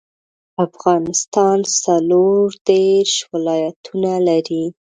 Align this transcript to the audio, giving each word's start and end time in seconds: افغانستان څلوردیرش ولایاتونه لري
افغانستان 0.65 1.57
څلوردیرش 1.81 3.13
ولایاتونه 3.31 4.11
لري 4.27 4.65